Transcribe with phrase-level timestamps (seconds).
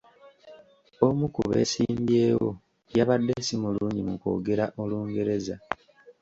[1.07, 2.49] Omu ku beesimbyewo
[2.97, 5.55] yabadde si mulungi mu kwogera Olungereza.